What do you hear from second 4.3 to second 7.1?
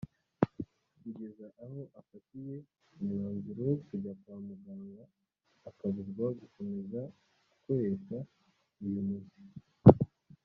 muganga akabuzwa gukomeza